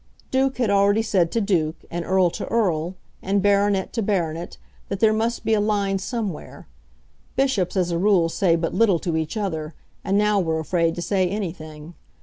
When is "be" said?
5.45-5.53